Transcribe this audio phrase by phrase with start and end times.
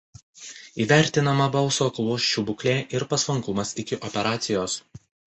[0.83, 4.79] Įvertinama balso klosčių būklė ir paslankumas iki operacijos.